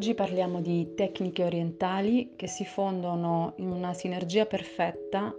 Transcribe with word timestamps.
Oggi 0.00 0.14
parliamo 0.14 0.62
di 0.62 0.94
tecniche 0.94 1.44
orientali 1.44 2.32
che 2.34 2.46
si 2.46 2.64
fondono 2.64 3.52
in 3.56 3.70
una 3.70 3.92
sinergia 3.92 4.46
perfetta 4.46 5.30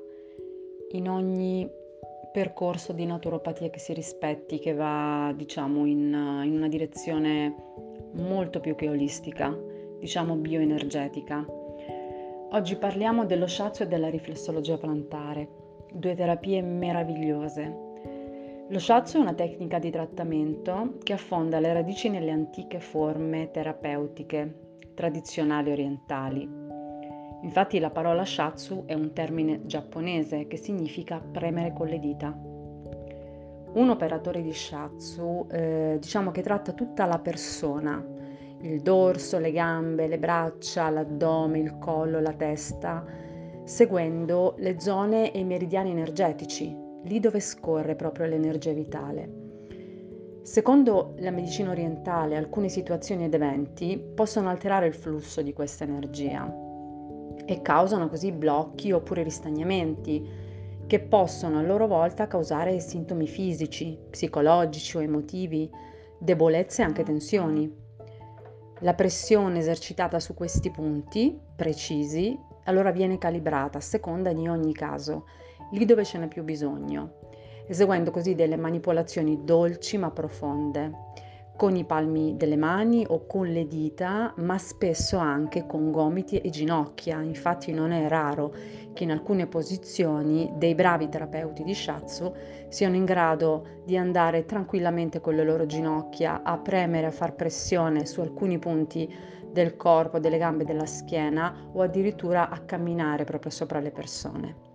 in 0.91 1.09
ogni 1.09 1.67
percorso 2.31 2.93
di 2.93 3.03
naturopatia 3.03 3.71
che 3.71 3.79
si 3.79 3.91
rispetti, 3.91 4.59
che 4.59 4.75
va 4.75 5.33
diciamo 5.35 5.87
in, 5.87 6.13
in 6.45 6.53
una 6.53 6.67
direzione 6.67 7.55
molto 8.11 8.59
più 8.59 8.75
che 8.75 8.87
olistica, 8.87 9.51
diciamo 9.97 10.35
bioenergetica. 10.35 11.43
Oggi 12.51 12.75
parliamo 12.75 13.25
dello 13.25 13.47
shiatsu 13.47 13.81
e 13.81 13.87
della 13.87 14.11
riflessologia 14.11 14.77
plantare, 14.77 15.49
due 15.91 16.13
terapie 16.13 16.61
meravigliose 16.61 17.89
lo 18.71 18.79
shiatsu 18.79 19.17
è 19.17 19.19
una 19.19 19.33
tecnica 19.33 19.79
di 19.79 19.91
trattamento 19.91 20.93
che 21.03 21.11
affonda 21.11 21.59
le 21.59 21.73
radici 21.73 22.07
nelle 22.07 22.31
antiche 22.31 22.79
forme 22.79 23.51
terapeutiche 23.51 24.77
tradizionali 24.93 25.71
orientali. 25.73 26.49
Infatti 27.41 27.79
la 27.79 27.89
parola 27.89 28.23
shiatsu 28.23 28.83
è 28.85 28.93
un 28.93 29.11
termine 29.11 29.65
giapponese 29.65 30.47
che 30.47 30.55
significa 30.55 31.19
premere 31.19 31.73
con 31.73 31.87
le 31.87 31.99
dita. 31.99 32.33
Un 33.73 33.89
operatore 33.89 34.41
di 34.41 34.53
shiatsu 34.53 35.47
eh, 35.51 35.97
diciamo 35.99 36.31
che 36.31 36.41
tratta 36.41 36.71
tutta 36.71 37.05
la 37.05 37.19
persona, 37.19 38.01
il 38.61 38.81
dorso, 38.81 39.37
le 39.37 39.51
gambe, 39.51 40.07
le 40.07 40.17
braccia, 40.17 40.89
l'addome, 40.89 41.59
il 41.59 41.77
collo, 41.77 42.21
la 42.21 42.33
testa, 42.33 43.03
seguendo 43.65 44.55
le 44.59 44.79
zone 44.79 45.33
e 45.33 45.39
i 45.39 45.43
meridiani 45.43 45.91
energetici 45.91 46.89
lì 47.03 47.19
dove 47.19 47.39
scorre 47.39 47.95
proprio 47.95 48.27
l'energia 48.27 48.73
vitale. 48.73 49.41
Secondo 50.43 51.13
la 51.19 51.31
medicina 51.31 51.69
orientale, 51.69 52.35
alcune 52.35 52.67
situazioni 52.67 53.25
ed 53.25 53.33
eventi 53.33 53.97
possono 54.13 54.49
alterare 54.49 54.87
il 54.87 54.95
flusso 54.95 55.41
di 55.41 55.53
questa 55.53 55.83
energia 55.83 56.51
e 57.45 57.61
causano 57.61 58.09
così 58.09 58.31
blocchi 58.31 58.91
oppure 58.91 59.23
ristagnamenti 59.23 60.49
che 60.87 60.99
possono 60.99 61.59
a 61.59 61.61
loro 61.61 61.87
volta 61.87 62.27
causare 62.27 62.79
sintomi 62.79 63.27
fisici, 63.27 63.97
psicologici 64.09 64.97
o 64.97 65.01
emotivi, 65.01 65.69
debolezze 66.17 66.81
e 66.81 66.85
anche 66.85 67.03
tensioni. 67.03 67.73
La 68.79 68.93
pressione 68.93 69.59
esercitata 69.59 70.19
su 70.19 70.33
questi 70.33 70.71
punti 70.71 71.39
precisi 71.55 72.37
allora 72.65 72.91
viene 72.91 73.17
calibrata 73.17 73.77
a 73.77 73.81
seconda 73.81 74.33
di 74.33 74.47
ogni 74.47 74.73
caso 74.73 75.25
lì 75.71 75.85
dove 75.85 76.03
ce 76.03 76.17
n'è 76.17 76.27
più 76.27 76.43
bisogno, 76.43 77.13
eseguendo 77.67 78.11
così 78.11 78.35
delle 78.35 78.57
manipolazioni 78.57 79.43
dolci 79.43 79.97
ma 79.97 80.11
profonde, 80.11 81.09
con 81.55 81.75
i 81.75 81.85
palmi 81.85 82.35
delle 82.37 82.55
mani 82.55 83.05
o 83.07 83.27
con 83.27 83.45
le 83.45 83.67
dita, 83.67 84.33
ma 84.37 84.57
spesso 84.57 85.17
anche 85.17 85.67
con 85.67 85.91
gomiti 85.91 86.39
e 86.39 86.49
ginocchia. 86.49 87.21
Infatti 87.21 87.71
non 87.71 87.91
è 87.91 88.07
raro 88.07 88.51
che 88.93 89.03
in 89.03 89.11
alcune 89.11 89.45
posizioni 89.45 90.51
dei 90.55 90.73
bravi 90.73 91.07
terapeuti 91.07 91.63
di 91.63 91.75
shiatsu 91.75 92.33
siano 92.67 92.95
in 92.95 93.05
grado 93.05 93.81
di 93.85 93.95
andare 93.95 94.45
tranquillamente 94.45 95.21
con 95.21 95.35
le 95.35 95.43
loro 95.43 95.67
ginocchia 95.67 96.41
a 96.41 96.57
premere, 96.57 97.05
a 97.05 97.11
far 97.11 97.35
pressione 97.35 98.07
su 98.07 98.21
alcuni 98.21 98.57
punti 98.57 99.07
del 99.51 99.75
corpo, 99.75 100.17
delle 100.17 100.39
gambe, 100.39 100.63
della 100.63 100.87
schiena 100.87 101.69
o 101.73 101.81
addirittura 101.81 102.49
a 102.49 102.57
camminare 102.59 103.23
proprio 103.23 103.51
sopra 103.51 103.79
le 103.79 103.91
persone. 103.91 104.70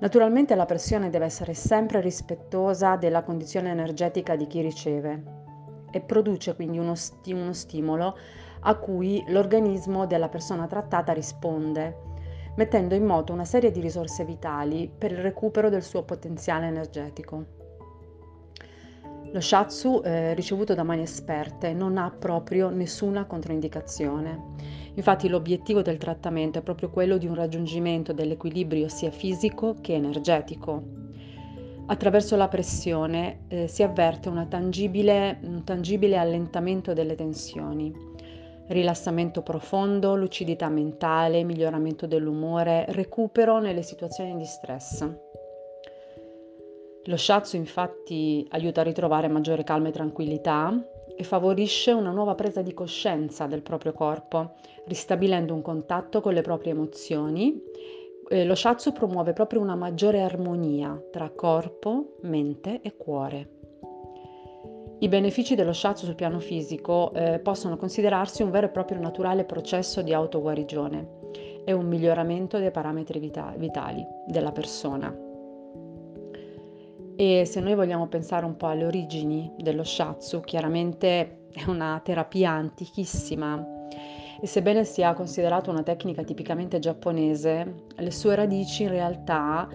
Naturalmente 0.00 0.54
la 0.54 0.66
pressione 0.66 1.08
deve 1.08 1.24
essere 1.24 1.54
sempre 1.54 2.00
rispettosa 2.00 2.96
della 2.96 3.22
condizione 3.22 3.70
energetica 3.70 4.36
di 4.36 4.46
chi 4.46 4.60
riceve 4.60 5.22
e 5.90 6.00
produce 6.00 6.54
quindi 6.54 6.78
uno, 6.78 6.94
sti- 6.94 7.32
uno 7.32 7.52
stimolo 7.52 8.16
a 8.66 8.74
cui 8.76 9.22
l'organismo 9.28 10.06
della 10.06 10.28
persona 10.28 10.66
trattata 10.66 11.12
risponde, 11.12 11.96
mettendo 12.56 12.94
in 12.94 13.04
moto 13.04 13.32
una 13.32 13.44
serie 13.44 13.70
di 13.70 13.80
risorse 13.80 14.24
vitali 14.24 14.90
per 14.96 15.12
il 15.12 15.18
recupero 15.18 15.68
del 15.68 15.82
suo 15.82 16.02
potenziale 16.02 16.66
energetico. 16.66 17.62
Lo 19.32 19.40
shatsu, 19.40 20.00
eh, 20.04 20.32
ricevuto 20.34 20.74
da 20.74 20.84
mani 20.84 21.02
esperte, 21.02 21.72
non 21.72 21.98
ha 21.98 22.10
proprio 22.10 22.70
nessuna 22.70 23.26
controindicazione. 23.26 24.73
Infatti 24.96 25.28
l'obiettivo 25.28 25.82
del 25.82 25.98
trattamento 25.98 26.58
è 26.58 26.62
proprio 26.62 26.90
quello 26.90 27.16
di 27.18 27.26
un 27.26 27.34
raggiungimento 27.34 28.12
dell'equilibrio 28.12 28.88
sia 28.88 29.10
fisico 29.10 29.74
che 29.80 29.94
energetico. 29.94 30.82
Attraverso 31.86 32.36
la 32.36 32.48
pressione 32.48 33.44
eh, 33.48 33.66
si 33.68 33.82
avverte 33.82 34.30
tangibile, 34.48 35.38
un 35.42 35.64
tangibile 35.64 36.16
allentamento 36.16 36.94
delle 36.94 37.14
tensioni, 37.14 37.92
rilassamento 38.68 39.42
profondo, 39.42 40.16
lucidità 40.16 40.68
mentale, 40.68 41.44
miglioramento 41.44 42.06
dell'umore, 42.06 42.86
recupero 42.90 43.58
nelle 43.58 43.82
situazioni 43.82 44.36
di 44.36 44.44
stress. 44.44 45.06
Lo 47.06 47.16
shiatsu 47.18 47.56
infatti 47.56 48.46
aiuta 48.50 48.80
a 48.80 48.84
ritrovare 48.84 49.28
maggiore 49.28 49.62
calma 49.62 49.88
e 49.88 49.92
tranquillità 49.92 50.72
e 51.16 51.24
favorisce 51.24 51.92
una 51.92 52.10
nuova 52.10 52.34
presa 52.34 52.62
di 52.62 52.74
coscienza 52.74 53.46
del 53.46 53.62
proprio 53.62 53.92
corpo, 53.92 54.54
ristabilendo 54.86 55.54
un 55.54 55.62
contatto 55.62 56.20
con 56.20 56.32
le 56.32 56.42
proprie 56.42 56.72
emozioni. 56.72 57.60
lo 58.28 58.54
shiatsu 58.54 58.92
promuove 58.92 59.32
proprio 59.32 59.60
una 59.60 59.74
maggiore 59.76 60.22
armonia 60.22 60.98
tra 61.10 61.30
corpo, 61.30 62.16
mente 62.22 62.80
e 62.80 62.96
cuore. 62.96 63.48
I 65.00 65.08
benefici 65.08 65.54
dello 65.54 65.72
shiatsu 65.72 66.06
sul 66.06 66.14
piano 66.14 66.40
fisico 66.40 67.12
eh, 67.12 67.38
possono 67.38 67.76
considerarsi 67.76 68.42
un 68.42 68.50
vero 68.50 68.66
e 68.66 68.70
proprio 68.70 68.98
naturale 68.98 69.44
processo 69.44 70.00
di 70.00 70.14
autoguarigione 70.14 71.62
e 71.64 71.72
un 71.72 71.86
miglioramento 71.86 72.58
dei 72.58 72.70
parametri 72.70 73.18
vita- 73.18 73.54
vitali 73.56 74.02
della 74.26 74.52
persona. 74.52 75.23
E 77.16 77.44
se 77.44 77.60
noi 77.60 77.76
vogliamo 77.76 78.08
pensare 78.08 78.44
un 78.44 78.56
po' 78.56 78.66
alle 78.66 78.86
origini 78.86 79.52
dello 79.58 79.84
shiatsu, 79.84 80.40
chiaramente 80.40 81.46
è 81.52 81.62
una 81.68 82.00
terapia 82.02 82.50
antichissima 82.50 83.64
e 84.40 84.46
sebbene 84.48 84.84
sia 84.84 85.14
considerata 85.14 85.70
una 85.70 85.84
tecnica 85.84 86.24
tipicamente 86.24 86.80
giapponese, 86.80 87.84
le 87.96 88.10
sue 88.10 88.34
radici 88.34 88.82
in 88.82 88.88
realtà 88.88 89.68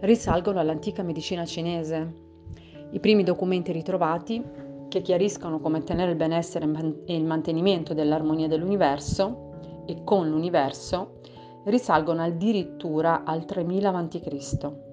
risalgono 0.00 0.60
all'antica 0.60 1.02
medicina 1.02 1.44
cinese. 1.44 2.14
I 2.92 3.00
primi 3.00 3.24
documenti 3.24 3.72
ritrovati, 3.72 4.42
che 4.88 5.02
chiariscono 5.02 5.58
come 5.58 5.78
ottenere 5.78 6.12
il 6.12 6.16
benessere 6.16 6.66
e 7.04 7.16
il 7.16 7.24
mantenimento 7.24 7.94
dell'armonia 7.94 8.46
dell'universo 8.46 9.82
e 9.86 10.04
con 10.04 10.28
l'universo, 10.28 11.18
risalgono 11.64 12.22
addirittura 12.22 13.24
al 13.24 13.44
3000 13.44 13.88
a.C. 13.90 14.85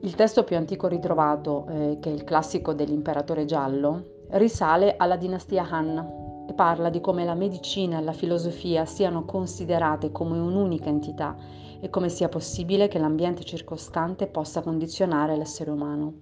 Il 0.00 0.14
testo 0.14 0.44
più 0.44 0.56
antico 0.56 0.86
ritrovato, 0.86 1.66
eh, 1.68 1.98
che 2.00 2.10
è 2.10 2.12
il 2.12 2.22
classico 2.22 2.72
dell'imperatore 2.72 3.44
giallo, 3.44 4.26
risale 4.30 4.94
alla 4.96 5.16
dinastia 5.16 5.66
Han 5.68 6.46
e 6.48 6.52
parla 6.52 6.88
di 6.88 7.00
come 7.00 7.24
la 7.24 7.34
medicina 7.34 7.98
e 7.98 8.02
la 8.02 8.12
filosofia 8.12 8.84
siano 8.84 9.24
considerate 9.24 10.12
come 10.12 10.38
un'unica 10.38 10.88
entità 10.88 11.36
e 11.80 11.90
come 11.90 12.10
sia 12.10 12.28
possibile 12.28 12.86
che 12.86 13.00
l'ambiente 13.00 13.42
circostante 13.42 14.28
possa 14.28 14.62
condizionare 14.62 15.36
l'essere 15.36 15.72
umano. 15.72 16.12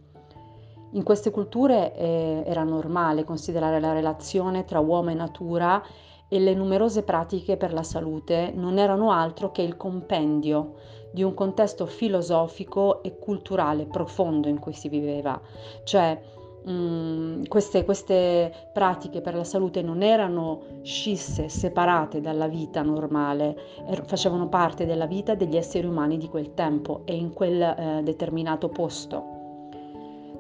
In 0.93 1.03
queste 1.03 1.31
culture 1.31 1.95
eh, 1.95 2.45
era 2.47 2.63
normale 2.63 3.25
considerare 3.25 3.79
la 3.79 3.93
relazione 3.93 4.65
tra 4.65 4.81
uomo 4.81 5.11
e 5.11 5.15
natura 5.15 5.83
e 6.29 6.41
le 6.41 6.55
numerose 6.55 7.03
pratiche 7.03 7.59
per 7.59 7.75
la 7.75 7.83
salute 7.83 8.53
non 8.55 8.79
erano 8.79 9.13
altro 9.13 9.53
che 9.53 9.63
il 9.63 9.77
compendio 9.77 10.75
di 11.17 11.23
un 11.23 11.33
contesto 11.33 11.87
filosofico 11.87 13.03
e 13.03 13.19
culturale 13.19 13.87
profondo 13.87 14.49
in 14.49 14.59
cui 14.59 14.75
si 14.75 14.91
viveva. 14.91 15.41
Cioè, 15.83 16.21
mh, 16.63 16.71
mm, 16.71 17.45
queste, 17.45 17.87
queste 17.87 18.53
pratiche 18.71 19.23
per 19.23 19.35
la 19.35 19.43
salute 19.43 19.81
non 19.81 20.03
erano 20.03 20.61
scisse, 20.83 21.49
separate 21.49 22.21
dalla 22.21 22.49
vita 22.49 22.83
normale, 22.83 23.57
er- 23.87 24.05
facevano 24.05 24.49
parte 24.49 24.85
della 24.85 25.07
vita 25.07 25.35
degli 25.35 25.57
esseri 25.57 25.87
umani 25.87 26.19
di 26.19 26.29
quel 26.29 26.53
tempo 26.53 27.01
e 27.07 27.15
in 27.15 27.33
quel 27.33 27.63
eh, 27.63 28.01
determinato 28.03 28.69
posto. 28.69 29.35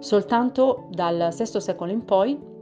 Soltanto 0.01 0.89
dal 0.91 1.35
VI 1.35 1.59
secolo 1.59 1.91
in 1.91 2.05
poi 2.05 2.55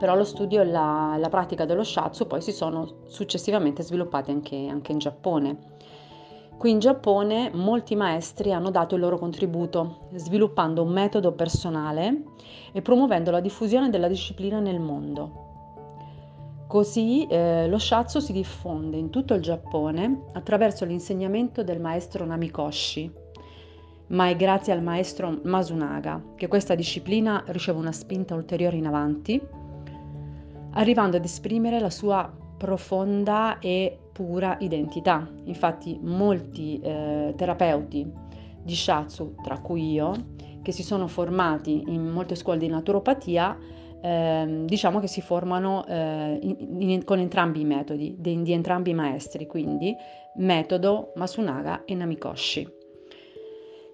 però 0.00 0.16
lo 0.16 0.24
studio 0.24 0.60
e 0.60 0.64
la, 0.64 1.16
la, 1.16 1.28
pratica 1.28 1.64
dello 1.64 1.84
shiatsu 1.84 2.26
poi 2.26 2.42
si 2.42 2.52
sono 2.52 2.96
successivamente 3.06 3.82
sviluppati 3.82 4.30
anche, 4.30 4.66
anche 4.68 4.92
in 4.92 4.98
Giappone. 4.98 5.74
Qui 6.58 6.70
in 6.70 6.78
Giappone 6.78 7.50
molti 7.52 7.94
maestri 7.94 8.52
hanno 8.52 8.70
dato 8.70 8.94
il 8.94 9.00
loro 9.02 9.18
contributo, 9.18 10.08
sviluppando 10.14 10.82
un 10.82 10.92
metodo 10.92 11.32
personale 11.32 12.22
e 12.72 12.80
promuovendo 12.80 13.30
la 13.30 13.40
diffusione 13.40 13.90
della 13.90 14.08
disciplina 14.08 14.58
nel 14.58 14.80
mondo. 14.80 15.44
Così 16.66 17.26
eh, 17.26 17.68
lo 17.68 17.78
shiatsu 17.78 18.18
si 18.20 18.32
diffonde 18.32 18.96
in 18.96 19.10
tutto 19.10 19.34
il 19.34 19.42
Giappone 19.42 20.30
attraverso 20.32 20.84
l'insegnamento 20.84 21.62
del 21.62 21.80
maestro 21.80 22.24
Namikoshi, 22.24 23.12
ma 24.08 24.28
è 24.28 24.36
grazie 24.36 24.72
al 24.72 24.82
maestro 24.82 25.38
Masunaga 25.42 26.22
che 26.36 26.48
questa 26.48 26.74
disciplina 26.74 27.44
riceve 27.48 27.78
una 27.78 27.92
spinta 27.92 28.34
ulteriore 28.34 28.76
in 28.76 28.86
avanti 28.86 29.40
arrivando 30.76 31.16
ad 31.16 31.24
esprimere 31.24 31.80
la 31.80 31.90
sua 31.90 32.30
profonda 32.56 33.58
e 33.58 33.98
pura 34.16 34.56
identità. 34.60 35.28
Infatti 35.44 35.98
molti 36.00 36.80
eh, 36.80 37.34
terapeuti 37.36 38.10
di 38.62 38.74
Shatsu, 38.74 39.34
tra 39.44 39.60
cui 39.60 39.92
io, 39.92 40.14
che 40.62 40.72
si 40.72 40.82
sono 40.82 41.06
formati 41.06 41.82
in 41.88 42.02
molte 42.08 42.34
scuole 42.34 42.58
di 42.58 42.66
naturopatia, 42.66 43.58
eh, 44.00 44.62
diciamo 44.64 45.00
che 45.00 45.06
si 45.06 45.20
formano 45.20 45.84
eh, 45.86 46.38
in, 46.40 46.80
in, 46.80 47.04
con 47.04 47.18
entrambi 47.18 47.60
i 47.60 47.64
metodi, 47.66 48.16
di, 48.18 48.40
di, 48.40 48.52
entrambi 48.52 48.90
i 48.90 48.94
maestri, 48.94 49.46
quindi 49.46 49.94
metodo 50.36 51.12
Masunaga 51.16 51.84
e 51.84 51.94
Namikoshi. 51.94 52.74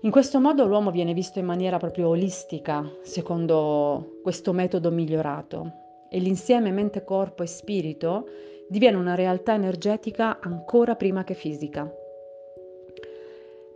In 0.02 0.10
questo 0.12 0.38
modo 0.38 0.66
l'uomo 0.66 0.92
viene 0.92 1.14
visto 1.14 1.40
in 1.40 1.46
maniera 1.46 1.78
proprio 1.78 2.08
olistica, 2.08 2.88
secondo 3.02 4.18
questo 4.22 4.52
metodo 4.52 4.92
migliorato, 4.92 5.72
e 6.08 6.18
l'insieme 6.20 6.70
mente, 6.70 7.02
corpo 7.04 7.42
e 7.42 7.46
spirito 7.46 8.26
diviene 8.68 8.96
una 8.96 9.14
realtà 9.14 9.54
energetica 9.54 10.38
ancora 10.40 10.94
prima 10.94 11.24
che 11.24 11.34
fisica. 11.34 11.90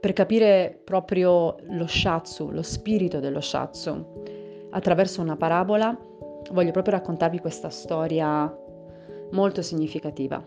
Per 0.00 0.12
capire 0.12 0.78
proprio 0.84 1.56
lo 1.68 1.86
shatsu, 1.86 2.50
lo 2.50 2.62
spirito 2.62 3.20
dello 3.20 3.40
shatsu, 3.40 4.22
attraverso 4.70 5.20
una 5.20 5.36
parabola, 5.36 5.96
voglio 6.52 6.70
proprio 6.70 6.94
raccontarvi 6.94 7.38
questa 7.38 7.70
storia 7.70 8.54
molto 9.32 9.62
significativa. 9.62 10.42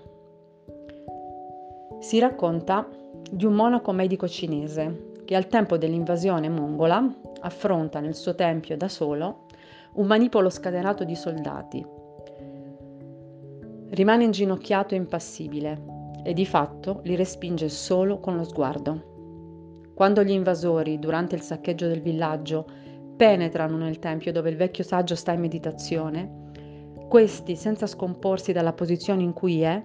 Si 2.00 2.20
racconta 2.20 2.88
di 3.30 3.46
un 3.46 3.54
monaco 3.54 3.92
medico 3.92 4.28
cinese 4.28 5.08
che 5.26 5.36
al 5.36 5.48
tempo 5.48 5.78
dell'invasione 5.78 6.50
mongola 6.50 7.08
affronta 7.42 8.00
nel 8.00 8.16
suo 8.16 8.36
tempio 8.36 8.78
da 8.78 8.88
solo 8.88 9.46
un 9.94 10.08
manipolo 10.08 10.50
scatenato 10.50 11.04
di 11.04 11.16
soldati. 11.16 11.86
Rimane 13.92 14.24
inginocchiato 14.24 14.94
e 14.94 14.98
impassibile 14.98 15.98
e 16.24 16.34
di 16.34 16.46
fatto 16.46 17.02
li 17.04 17.16
respinge 17.16 17.70
solo 17.70 18.20
con 18.20 18.36
lo 18.36 18.44
sguardo. 18.44 19.92
Quando 19.96 20.24
gli 20.24 20.32
invasori, 20.32 21.00
durante 21.00 21.36
il 21.36 21.42
saccheggio 21.42 21.88
del 21.88 22.02
villaggio, 22.02 22.66
penetrano 23.18 23.78
nel 23.78 24.00
tempio 24.00 24.32
dove 24.32 24.50
il 24.50 24.56
vecchio 24.56 24.84
saggio 24.84 25.16
sta 25.16 25.34
in 25.34 25.42
meditazione, 25.42 26.48
questi, 27.10 27.56
senza 27.56 27.88
scomporsi 27.88 28.54
dalla 28.54 28.74
posizione 28.74 29.24
in 29.24 29.34
cui 29.34 29.62
è, 29.62 29.84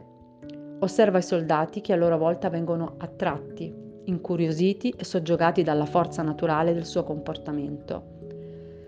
osserva 0.80 1.18
i 1.18 1.22
soldati 1.22 1.80
che 1.80 1.92
a 1.92 1.96
loro 1.96 2.18
volta 2.18 2.50
vengono 2.50 2.94
attratti 2.98 3.82
incuriositi 4.04 4.90
e 4.90 5.04
soggiogati 5.04 5.62
dalla 5.62 5.86
forza 5.86 6.22
naturale 6.22 6.74
del 6.74 6.84
suo 6.84 7.04
comportamento, 7.04 8.04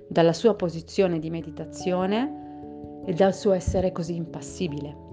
dalla 0.08 0.32
sua 0.32 0.54
posizione 0.54 1.18
di 1.18 1.30
meditazione 1.30 3.02
e 3.06 3.12
dal 3.14 3.34
suo 3.34 3.52
essere 3.52 3.92
così 3.92 4.14
impassibile. 4.14 5.04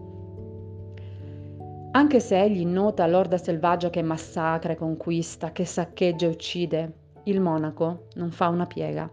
Anche 1.95 2.19
se 2.19 2.41
egli 2.41 2.65
nota 2.65 3.05
l'orda 3.05 3.37
selvaggia 3.37 3.91
che 3.91 4.01
massacra 4.01 4.73
e 4.73 4.75
conquista, 4.75 5.51
che 5.51 5.63
saccheggia 5.63 6.25
e 6.25 6.29
uccide, 6.29 6.93
il 7.25 7.39
monaco 7.39 8.07
non 8.15 8.31
fa 8.31 8.47
una 8.47 8.65
piega. 8.65 9.07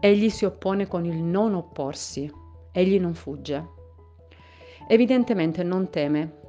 Egli 0.00 0.28
si 0.30 0.44
oppone 0.44 0.88
con 0.88 1.04
il 1.04 1.22
non 1.22 1.54
opporsi, 1.54 2.28
egli 2.72 2.98
non 2.98 3.14
fugge. 3.14 3.68
Evidentemente 4.88 5.62
non 5.62 5.90
teme, 5.90 6.42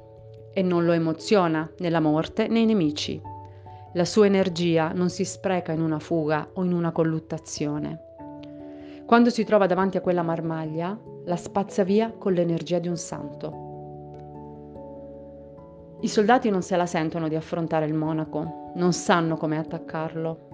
e 0.52 0.60
non 0.60 0.84
lo 0.84 0.92
emoziona 0.92 1.70
né 1.78 1.88
la 1.88 2.00
morte 2.00 2.48
né 2.48 2.58
i 2.58 2.64
nemici. 2.66 3.20
La 3.92 4.04
sua 4.04 4.26
energia 4.26 4.90
non 4.92 5.08
si 5.08 5.24
spreca 5.24 5.70
in 5.70 5.82
una 5.82 6.00
fuga 6.00 6.48
o 6.54 6.64
in 6.64 6.72
una 6.72 6.90
colluttazione. 6.90 8.00
Quando 9.06 9.30
si 9.30 9.44
trova 9.44 9.66
davanti 9.66 9.98
a 9.98 10.00
quella 10.00 10.22
marmaglia, 10.22 10.98
la 11.26 11.36
spazza 11.36 11.84
via 11.84 12.10
con 12.10 12.32
l'energia 12.32 12.80
di 12.80 12.88
un 12.88 12.96
santo. 12.96 13.65
I 16.00 16.08
soldati 16.08 16.50
non 16.50 16.62
se 16.62 16.76
la 16.76 16.84
sentono 16.84 17.26
di 17.26 17.36
affrontare 17.36 17.86
il 17.86 17.94
monaco, 17.94 18.72
non 18.74 18.92
sanno 18.92 19.36
come 19.36 19.56
attaccarlo. 19.56 20.48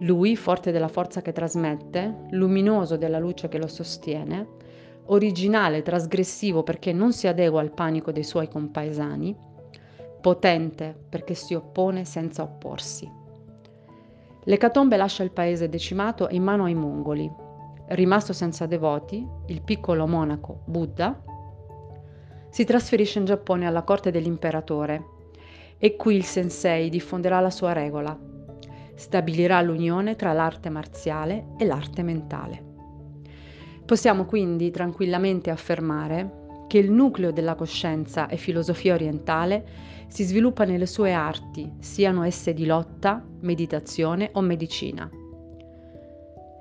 Lui, 0.00 0.36
forte 0.36 0.70
della 0.70 0.88
forza 0.88 1.22
che 1.22 1.32
trasmette, 1.32 2.26
luminoso 2.30 2.96
della 2.96 3.18
luce 3.18 3.48
che 3.48 3.58
lo 3.58 3.66
sostiene, 3.66 4.46
originale, 5.06 5.82
trasgressivo 5.82 6.62
perché 6.62 6.92
non 6.92 7.12
si 7.12 7.26
adegua 7.26 7.60
al 7.60 7.72
panico 7.72 8.12
dei 8.12 8.22
suoi 8.22 8.48
compaesani, 8.48 9.36
potente 10.20 10.96
perché 11.08 11.34
si 11.34 11.54
oppone 11.54 12.04
senza 12.04 12.44
opporsi. 12.44 13.10
L'ecatombe 14.44 14.96
lascia 14.96 15.24
il 15.24 15.32
paese 15.32 15.68
decimato 15.68 16.28
in 16.30 16.44
mano 16.44 16.64
ai 16.64 16.74
mongoli. 16.74 17.30
Rimasto 17.88 18.32
senza 18.32 18.66
devoti, 18.66 19.26
il 19.46 19.62
piccolo 19.62 20.06
monaco 20.06 20.62
Buddha 20.64 21.20
si 22.54 22.62
trasferisce 22.62 23.18
in 23.18 23.24
Giappone 23.24 23.66
alla 23.66 23.82
corte 23.82 24.12
dell'imperatore 24.12 25.06
e 25.76 25.96
qui 25.96 26.14
il 26.14 26.22
sensei 26.22 26.88
diffonderà 26.88 27.40
la 27.40 27.50
sua 27.50 27.72
regola. 27.72 28.16
Stabilirà 28.94 29.60
l'unione 29.60 30.14
tra 30.14 30.32
l'arte 30.32 30.68
marziale 30.68 31.46
e 31.58 31.64
l'arte 31.64 32.04
mentale. 32.04 32.62
Possiamo 33.84 34.24
quindi 34.24 34.70
tranquillamente 34.70 35.50
affermare 35.50 36.66
che 36.68 36.78
il 36.78 36.92
nucleo 36.92 37.32
della 37.32 37.56
coscienza 37.56 38.28
e 38.28 38.36
filosofia 38.36 38.94
orientale 38.94 39.66
si 40.06 40.22
sviluppa 40.22 40.62
nelle 40.62 40.86
sue 40.86 41.12
arti, 41.12 41.68
siano 41.80 42.22
esse 42.22 42.54
di 42.54 42.66
lotta, 42.66 43.20
meditazione 43.40 44.30
o 44.34 44.40
medicina. 44.40 45.10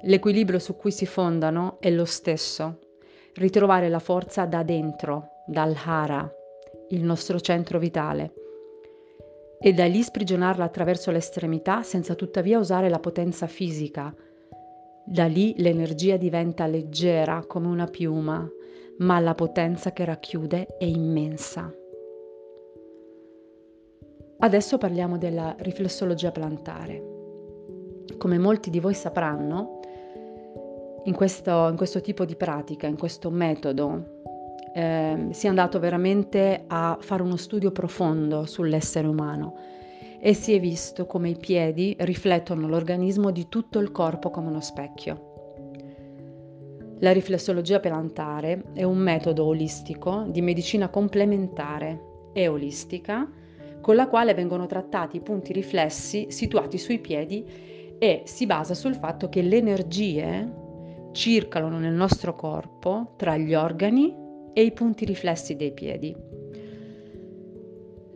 L'equilibrio 0.01 0.57
su 0.57 0.75
cui 0.75 0.91
si 0.91 1.05
fondano 1.05 1.77
è 1.79 1.91
lo 1.91 2.05
stesso, 2.05 2.79
ritrovare 3.35 3.89
la 3.89 3.99
forza 3.99 4.45
da 4.47 4.63
dentro, 4.63 5.32
dal 5.45 5.75
hara, 5.85 6.31
il 6.89 7.03
nostro 7.03 7.39
centro 7.39 7.79
vitale, 7.79 8.33
e 9.59 9.73
da 9.73 9.85
lì 9.85 10.01
sprigionarla 10.01 10.63
attraverso 10.63 11.09
l'estremità 11.11 11.83
senza 11.83 12.15
tuttavia 12.15 12.59
usare 12.59 12.89
la 12.89 12.99
potenza 12.99 13.47
fisica, 13.47 14.13
da 15.05 15.25
lì 15.25 15.53
l'energia 15.57 16.17
diventa 16.17 16.65
leggera 16.65 17.43
come 17.45 17.67
una 17.67 17.87
piuma, 17.87 18.49
ma 18.99 19.19
la 19.19 19.33
potenza 19.35 19.91
che 19.91 20.05
racchiude 20.05 20.77
è 20.77 20.85
immensa. 20.85 21.73
Adesso 24.39 24.77
parliamo 24.77 25.17
della 25.17 25.55
riflessologia 25.59 26.31
plantare. 26.31 27.11
Come 28.17 28.37
molti 28.37 28.69
di 28.69 28.79
voi 28.79 28.93
sapranno, 28.93 29.79
in 31.05 31.15
questo, 31.15 31.67
in 31.69 31.75
questo 31.75 32.01
tipo 32.01 32.25
di 32.25 32.35
pratica, 32.35 32.87
in 32.87 32.97
questo 32.97 33.29
metodo, 33.29 34.21
eh, 34.73 35.29
è 35.29 35.47
andato 35.47 35.79
veramente 35.79 36.63
a 36.67 36.97
fare 36.99 37.21
uno 37.21 37.37
studio 37.37 37.71
profondo 37.71 38.45
sull'essere 38.45 39.07
umano 39.07 39.55
e 40.19 40.33
si 40.33 40.53
è 40.53 40.59
visto 40.59 41.05
come 41.05 41.29
i 41.29 41.37
piedi 41.37 41.95
riflettono 41.99 42.67
l'organismo 42.67 43.29
di 43.29 43.49
tutto 43.49 43.79
il 43.79 43.91
corpo 43.91 44.29
come 44.29 44.47
uno 44.47 44.61
specchio. 44.61 45.31
La 46.99 47.11
riflessologia 47.11 47.81
pelantare 47.81 48.63
è 48.73 48.83
un 48.83 48.97
metodo 48.97 49.43
olistico 49.43 50.25
di 50.29 50.41
medicina 50.41 50.87
complementare 50.87 52.29
e 52.31 52.47
olistica 52.47 53.29
con 53.81 53.95
la 53.95 54.07
quale 54.07 54.33
vengono 54.33 54.65
trattati 54.65 55.17
i 55.17 55.21
punti 55.21 55.51
riflessi 55.51 56.27
situati 56.29 56.77
sui 56.77 56.99
piedi 56.99 57.45
e 57.99 58.21
si 58.23 58.45
basa 58.45 58.73
sul 58.73 58.95
fatto 58.95 59.27
che 59.27 59.41
le 59.41 59.57
energie 59.57 60.61
circolano 61.11 61.79
nel 61.79 61.93
nostro 61.93 62.33
corpo 62.33 63.13
tra 63.17 63.35
gli 63.35 63.53
organi 63.53 64.22
e 64.53 64.63
i 64.63 64.71
punti 64.71 65.05
riflessi 65.05 65.55
dei 65.55 65.73
piedi. 65.73 66.15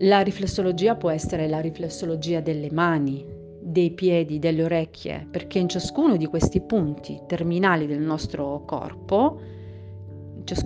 La 0.02 0.22
riflessologia 0.22 0.96
può 0.96 1.10
essere 1.10 1.48
la 1.48 1.60
riflessologia 1.60 2.40
delle 2.40 2.72
mani, 2.72 3.26
dei 3.60 3.92
piedi, 3.92 4.40
delle 4.40 4.64
orecchie, 4.64 5.28
perché 5.30 5.60
in 5.60 5.68
ciascuno 5.68 6.16
di 6.16 6.28
questi 6.28 6.62
punti 6.62 7.20
terminali 7.28 7.88
del 7.88 8.02
nostro 8.02 8.64
corpo, 8.66 9.42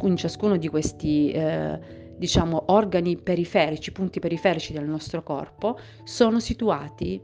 in 0.03 0.17
ciascuno 0.17 0.57
di 0.57 0.67
questi 0.67 1.31
eh, 1.31 1.79
diciamo 2.17 2.65
organi 2.67 3.17
periferici, 3.17 3.91
punti 3.91 4.19
periferici 4.19 4.73
del 4.73 4.87
nostro 4.87 5.23
corpo, 5.23 5.79
sono 6.03 6.39
situati 6.39 7.19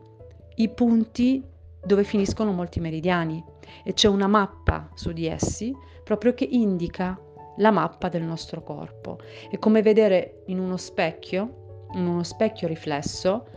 i 0.56 0.70
punti 0.70 1.44
dove 1.86 2.04
finiscono 2.04 2.51
molti 2.51 2.80
meridiani 2.80 3.44
e 3.84 3.94
c'è 3.94 4.08
una 4.08 4.27
mappa 4.27 4.89
su 4.96 5.12
di 5.12 5.27
essi 5.27 5.72
proprio 6.04 6.34
che 6.34 6.48
indica 6.50 7.20
la 7.58 7.72
mappa 7.72 8.10
del 8.10 8.24
nostro 8.24 8.64
corpo. 8.64 9.20
È 9.50 9.58
come 9.60 9.82
vedere 9.82 10.44
in 10.48 10.60
uno 10.60 10.78
specchio 10.78 11.66
in 11.94 12.06
uno 12.06 12.24
specchio 12.24 12.68
riflesso 12.68 13.48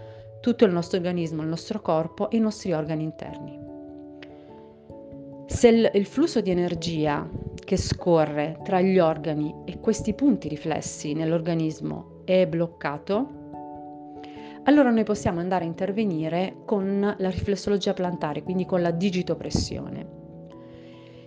tutto 0.41 0.65
il 0.65 0.73
nostro 0.73 0.99
organismo, 0.99 1.43
il 1.43 1.49
nostro 1.49 1.81
corpo 1.81 2.31
e 2.31 2.37
i 2.37 2.41
nostri 2.41 2.73
organi 2.73 3.03
interni. 3.03 3.59
Se 5.47 5.69
il, 5.69 5.91
il 5.95 6.07
flusso 6.07 6.41
di 6.41 6.51
energia 6.51 7.29
che 7.65 7.77
scorre 7.77 8.59
tra 8.63 8.81
gli 8.81 8.99
organi 8.99 9.55
e 9.65 9.81
questi 9.81 10.15
punti 10.15 10.49
riflessi 10.49 11.13
nell'organismo 11.13 12.23
è 12.25 12.47
bloccato, 12.47 13.39
allora 14.65 14.91
noi 14.91 15.05
possiamo 15.05 15.41
andare 15.41 15.65
a 15.65 15.69
intervenire 15.69 16.57
con 16.65 17.15
la 17.19 17.31
riflessologia 17.31 17.93
plantare, 17.93 18.43
quindi 18.43 18.65
con 18.65 18.81
la 18.81 18.91
digitopressione. 18.91 20.19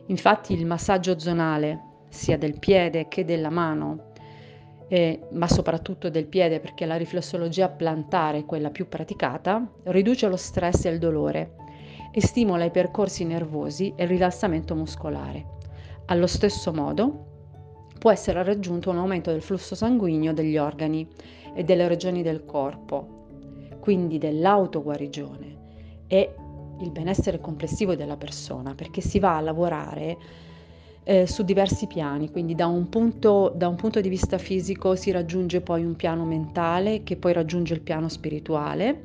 Infatti 0.08 0.54
il 0.54 0.66
massaggio 0.66 1.20
zonale 1.20 1.92
sia 2.14 2.38
del 2.38 2.60
piede 2.60 3.08
che 3.08 3.26
della 3.26 3.50
mano, 3.50 4.12
eh, 4.88 5.22
ma 5.32 5.48
soprattutto 5.48 6.10
del 6.10 6.28
piede 6.28 6.60
perché 6.60 6.86
la 6.86 6.96
riflessologia 6.96 7.70
plantare 7.70 8.40
è 8.40 8.46
quella 8.46 8.70
più 8.70 8.88
praticata, 8.88 9.68
riduce 9.86 10.28
lo 10.28 10.38
stress 10.38 10.86
e 10.86 10.90
il 10.90 11.00
dolore 11.00 11.56
e 12.12 12.22
stimola 12.22 12.66
i 12.66 12.72
percorsi 12.72 13.26
nervosi 13.26 13.94
e 13.96 14.04
il 14.04 14.10
rilassamento 14.10 14.76
muscolare. 14.76 15.46
Allo 16.06 16.28
stesso 16.28 16.72
modo 16.72 17.26
può 17.98 18.12
essere 18.12 18.44
raggiunto 18.44 18.92
un 18.92 19.00
aumento 19.00 19.32
del 19.32 19.42
flusso 19.42 19.74
sanguigno 19.74 20.34
degli 20.34 20.58
organi 20.58 21.08
e 21.56 21.64
delle 21.64 21.88
regioni 21.88 22.22
del 22.22 22.46
corpo, 22.46 23.26
quindi 23.80 24.20
dell'autoguarigione 24.20 25.62
e 26.06 26.36
il 26.80 26.92
benessere 26.92 27.40
complessivo 27.40 27.96
della 27.96 28.18
persona, 28.18 28.76
perché 28.76 29.02
si 29.02 29.18
va 29.18 29.38
a 29.38 29.42
lavorare 29.42 30.18
eh, 31.04 31.28
su 31.28 31.44
diversi 31.44 31.88
piani, 31.88 32.32
quindi 32.32 32.56
da 32.56 32.68
un, 32.68 32.90
punto, 32.90 33.52
da 33.56 33.68
un 33.68 33.76
punto 33.76 34.00
di 34.02 34.10
vista 34.10 34.38
fisico 34.38 34.96
si 34.96 35.12
raggiunge 35.12 35.62
poi 35.62 35.84
un 35.84 35.96
piano 35.96 36.26
mentale 36.26 37.04
che 37.04 37.18
poi 37.18 37.34
raggiunge 37.34 37.74
il 37.74 37.82
piano 37.82 38.10
spirituale 38.10 39.04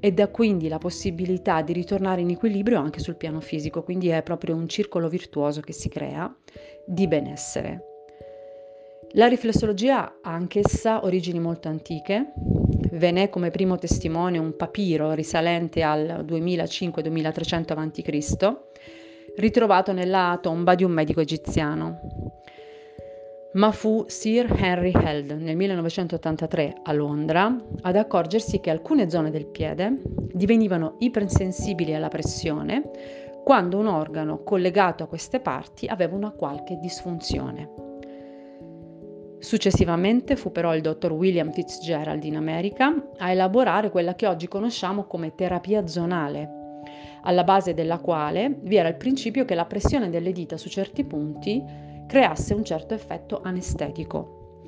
e 0.00 0.12
da 0.12 0.28
quindi 0.28 0.68
la 0.68 0.78
possibilità 0.78 1.62
di 1.62 1.72
ritornare 1.72 2.20
in 2.20 2.30
equilibrio 2.30 2.78
anche 2.78 3.00
sul 3.00 3.16
piano 3.16 3.40
fisico, 3.40 3.82
quindi 3.82 4.08
è 4.08 4.22
proprio 4.22 4.54
un 4.54 4.68
circolo 4.68 5.08
virtuoso 5.08 5.60
che 5.60 5.72
si 5.72 5.88
crea 5.88 6.32
di 6.86 7.08
benessere. 7.08 7.82
La 9.12 9.26
riflessologia 9.26 10.18
ha 10.20 10.32
anch'essa 10.32 11.02
origini 11.04 11.40
molto 11.40 11.68
antiche, 11.68 12.32
ve 12.92 13.10
n'è 13.10 13.30
come 13.30 13.50
primo 13.50 13.76
testimone 13.76 14.36
un 14.36 14.54
papiro 14.54 15.12
risalente 15.12 15.82
al 15.82 16.24
2005-2300 16.26 17.72
a.C., 17.78 18.67
ritrovato 19.38 19.92
nella 19.92 20.38
tomba 20.40 20.74
di 20.74 20.84
un 20.84 20.90
medico 20.90 21.20
egiziano. 21.20 22.00
Ma 23.54 23.72
fu 23.72 24.04
Sir 24.06 24.52
Henry 24.56 24.92
Held 24.92 25.30
nel 25.30 25.56
1983 25.56 26.80
a 26.82 26.92
Londra 26.92 27.56
ad 27.80 27.96
accorgersi 27.96 28.60
che 28.60 28.70
alcune 28.70 29.08
zone 29.08 29.30
del 29.30 29.46
piede 29.46 30.00
divenivano 30.32 30.96
ipersensibili 30.98 31.94
alla 31.94 32.08
pressione 32.08 32.90
quando 33.42 33.78
un 33.78 33.86
organo 33.86 34.42
collegato 34.42 35.04
a 35.04 35.08
queste 35.08 35.40
parti 35.40 35.86
aveva 35.86 36.14
una 36.14 36.32
qualche 36.32 36.78
disfunzione. 36.78 37.86
Successivamente 39.38 40.36
fu 40.36 40.52
però 40.52 40.74
il 40.74 40.82
dottor 40.82 41.12
William 41.12 41.52
Fitzgerald 41.52 42.24
in 42.24 42.36
America 42.36 42.92
a 43.16 43.30
elaborare 43.30 43.88
quella 43.88 44.14
che 44.14 44.26
oggi 44.26 44.48
conosciamo 44.48 45.04
come 45.04 45.34
terapia 45.34 45.86
zonale, 45.86 46.57
alla 47.22 47.44
base 47.44 47.74
della 47.74 47.98
quale 47.98 48.58
vi 48.62 48.76
era 48.76 48.88
il 48.88 48.96
principio 48.96 49.44
che 49.44 49.54
la 49.54 49.66
pressione 49.66 50.10
delle 50.10 50.32
dita 50.32 50.56
su 50.56 50.68
certi 50.68 51.04
punti 51.04 51.62
creasse 52.06 52.54
un 52.54 52.64
certo 52.64 52.94
effetto 52.94 53.40
anestetico. 53.42 54.62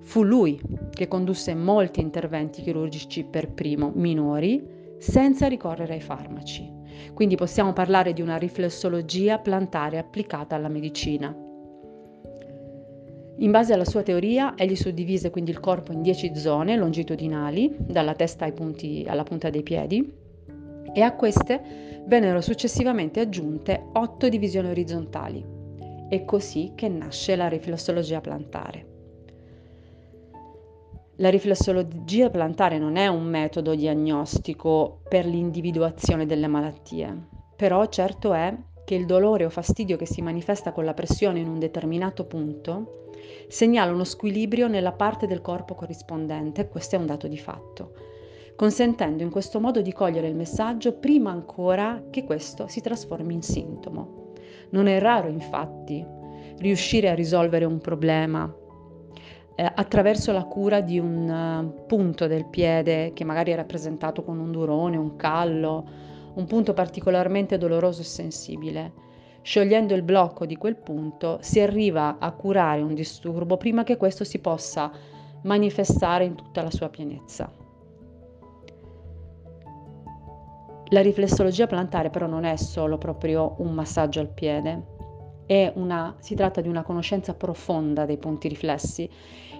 Fu 0.00 0.22
lui 0.22 0.60
che 0.90 1.08
condusse 1.08 1.54
molti 1.54 2.00
interventi 2.00 2.62
chirurgici 2.62 3.24
per 3.24 3.50
primo 3.50 3.90
minori 3.94 4.74
senza 4.98 5.46
ricorrere 5.46 5.94
ai 5.94 6.00
farmaci. 6.00 6.72
Quindi 7.12 7.34
possiamo 7.34 7.72
parlare 7.72 8.12
di 8.12 8.22
una 8.22 8.36
riflessologia 8.36 9.38
plantare 9.38 9.98
applicata 9.98 10.54
alla 10.54 10.68
medicina. 10.68 11.34
In 13.38 13.50
base 13.50 13.74
alla 13.74 13.84
sua 13.84 14.02
teoria, 14.02 14.54
egli 14.56 14.76
suddivise 14.76 15.28
quindi 15.28 15.50
il 15.50 15.60
corpo 15.60 15.92
in 15.92 16.00
dieci 16.00 16.34
zone 16.34 16.74
longitudinali, 16.76 17.76
dalla 17.78 18.14
testa 18.14 18.50
punti, 18.50 19.04
alla 19.06 19.24
punta 19.24 19.50
dei 19.50 19.62
piedi, 19.62 20.10
e 20.94 21.00
a 21.02 21.12
queste 21.12 21.95
vennero 22.06 22.40
successivamente 22.40 23.20
aggiunte 23.20 23.86
otto 23.92 24.28
divisioni 24.28 24.68
orizzontali. 24.70 25.44
È 26.08 26.24
così 26.24 26.72
che 26.74 26.88
nasce 26.88 27.36
la 27.36 27.48
riflessologia 27.48 28.20
plantare. 28.20 28.94
La 31.16 31.30
riflessologia 31.30 32.28
plantare 32.30 32.78
non 32.78 32.96
è 32.96 33.06
un 33.06 33.24
metodo 33.24 33.74
diagnostico 33.74 35.00
per 35.08 35.24
l'individuazione 35.24 36.26
delle 36.26 36.46
malattie, 36.46 37.28
però 37.56 37.86
certo 37.86 38.34
è 38.34 38.54
che 38.84 38.94
il 38.94 39.06
dolore 39.06 39.44
o 39.44 39.50
fastidio 39.50 39.96
che 39.96 40.06
si 40.06 40.22
manifesta 40.22 40.72
con 40.72 40.84
la 40.84 40.94
pressione 40.94 41.40
in 41.40 41.48
un 41.48 41.58
determinato 41.58 42.24
punto 42.24 43.10
segnala 43.48 43.92
uno 43.92 44.04
squilibrio 44.04 44.68
nella 44.68 44.92
parte 44.92 45.26
del 45.26 45.40
corpo 45.40 45.74
corrispondente, 45.74 46.68
questo 46.68 46.96
è 46.96 46.98
un 46.98 47.06
dato 47.06 47.26
di 47.26 47.38
fatto, 47.38 47.92
consentendo 48.56 49.22
in 49.22 49.30
questo 49.30 49.60
modo 49.60 49.82
di 49.82 49.92
cogliere 49.92 50.28
il 50.28 50.34
messaggio 50.34 50.94
prima 50.94 51.30
ancora 51.30 52.04
che 52.10 52.24
questo 52.24 52.66
si 52.66 52.80
trasformi 52.80 53.34
in 53.34 53.42
sintomo. 53.42 54.32
Non 54.70 54.86
è 54.88 54.98
raro 54.98 55.28
infatti 55.28 56.04
riuscire 56.58 57.10
a 57.10 57.14
risolvere 57.14 57.64
un 57.64 57.78
problema 57.78 58.52
eh, 59.54 59.72
attraverso 59.74 60.32
la 60.32 60.44
cura 60.44 60.80
di 60.80 60.98
un 60.98 61.28
uh, 61.28 61.86
punto 61.86 62.26
del 62.26 62.46
piede 62.46 63.12
che 63.12 63.24
magari 63.24 63.52
è 63.52 63.56
rappresentato 63.56 64.22
con 64.24 64.38
un 64.38 64.50
durone, 64.50 64.96
un 64.96 65.16
callo, 65.16 65.86
un 66.34 66.46
punto 66.46 66.72
particolarmente 66.72 67.58
doloroso 67.58 68.00
e 68.00 68.04
sensibile 68.04 69.04
Sciogliendo 69.46 69.94
il 69.94 70.02
blocco 70.02 70.44
di 70.44 70.56
quel 70.56 70.74
punto 70.74 71.38
si 71.40 71.60
arriva 71.60 72.16
a 72.18 72.32
curare 72.32 72.82
un 72.82 72.94
disturbo 72.94 73.56
prima 73.56 73.84
che 73.84 73.96
questo 73.96 74.24
si 74.24 74.40
possa 74.40 74.90
manifestare 75.42 76.24
in 76.24 76.34
tutta 76.34 76.62
la 76.62 76.70
sua 76.72 76.88
pienezza. 76.88 77.48
La 80.90 81.00
riflessologia 81.00 81.66
plantare 81.66 82.10
però 82.10 82.26
non 82.26 82.44
è 82.44 82.56
solo 82.56 82.96
proprio 82.96 83.56
un 83.58 83.72
massaggio 83.72 84.20
al 84.20 84.28
piede, 84.28 84.94
una, 85.74 86.14
si 86.18 86.34
tratta 86.34 86.60
di 86.60 86.68
una 86.68 86.82
conoscenza 86.82 87.34
profonda 87.34 88.04
dei 88.04 88.18
punti 88.18 88.48
riflessi 88.48 89.08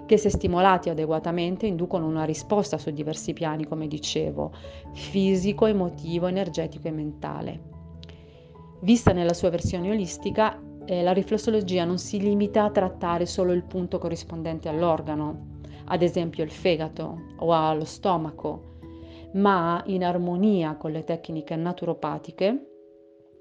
che 0.06 0.18
se 0.18 0.30
stimolati 0.30 0.88
adeguatamente 0.88 1.66
inducono 1.66 2.06
una 2.06 2.24
risposta 2.24 2.78
su 2.78 2.90
diversi 2.90 3.32
piani, 3.32 3.66
come 3.66 3.88
dicevo, 3.88 4.52
fisico, 4.92 5.66
emotivo, 5.66 6.28
energetico 6.28 6.86
e 6.86 6.92
mentale. 6.92 7.60
Vista 8.80 9.12
nella 9.12 9.34
sua 9.34 9.50
versione 9.50 9.90
olistica, 9.90 10.60
eh, 10.84 11.02
la 11.02 11.12
riflessologia 11.12 11.84
non 11.84 11.98
si 11.98 12.20
limita 12.20 12.62
a 12.62 12.70
trattare 12.70 13.26
solo 13.26 13.52
il 13.52 13.64
punto 13.64 13.98
corrispondente 13.98 14.68
all'organo, 14.68 15.54
ad 15.86 16.02
esempio 16.02 16.44
il 16.44 16.52
fegato 16.52 17.32
o 17.38 17.52
allo 17.52 17.84
stomaco, 17.84 18.75
ma 19.32 19.82
in 19.86 20.04
armonia 20.04 20.76
con 20.76 20.92
le 20.92 21.04
tecniche 21.04 21.56
naturopatiche 21.56 22.70